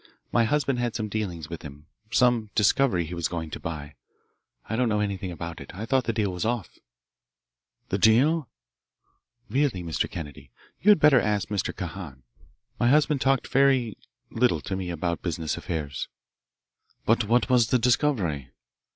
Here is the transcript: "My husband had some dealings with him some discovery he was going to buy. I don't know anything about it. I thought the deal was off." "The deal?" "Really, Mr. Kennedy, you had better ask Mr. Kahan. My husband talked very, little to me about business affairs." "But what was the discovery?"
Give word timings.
"My 0.31 0.45
husband 0.45 0.79
had 0.79 0.95
some 0.95 1.09
dealings 1.09 1.47
with 1.47 1.61
him 1.61 1.85
some 2.09 2.49
discovery 2.55 3.05
he 3.05 3.13
was 3.13 3.27
going 3.27 3.51
to 3.51 3.59
buy. 3.59 3.93
I 4.67 4.75
don't 4.75 4.89
know 4.89 4.99
anything 4.99 5.31
about 5.31 5.61
it. 5.61 5.69
I 5.75 5.85
thought 5.85 6.05
the 6.05 6.11
deal 6.11 6.31
was 6.31 6.43
off." 6.43 6.79
"The 7.89 7.99
deal?" 7.99 8.49
"Really, 9.47 9.83
Mr. 9.83 10.09
Kennedy, 10.09 10.49
you 10.81 10.89
had 10.89 10.99
better 10.99 11.21
ask 11.21 11.49
Mr. 11.49 11.71
Kahan. 11.71 12.23
My 12.79 12.87
husband 12.89 13.21
talked 13.21 13.47
very, 13.49 13.95
little 14.31 14.59
to 14.61 14.75
me 14.75 14.89
about 14.89 15.21
business 15.21 15.55
affairs." 15.55 16.07
"But 17.05 17.25
what 17.25 17.47
was 17.47 17.67
the 17.67 17.77
discovery?" 17.77 18.49